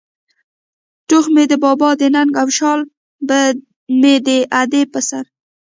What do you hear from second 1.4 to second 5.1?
د بابا د ننگ او شال مې د ادې په